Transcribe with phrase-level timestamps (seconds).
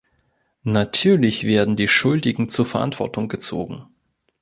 [0.63, 3.85] Natürlich werden die Schuldigen zur Verantwortung gezogen.